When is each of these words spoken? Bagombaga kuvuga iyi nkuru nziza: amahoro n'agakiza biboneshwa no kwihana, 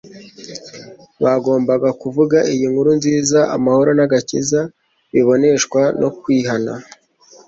Bagombaga 1.23 1.89
kuvuga 2.01 2.37
iyi 2.53 2.65
nkuru 2.71 2.91
nziza: 2.99 3.39
amahoro 3.55 3.91
n'agakiza 3.97 4.59
biboneshwa 5.11 5.81
no 6.01 6.09
kwihana, 6.19 6.73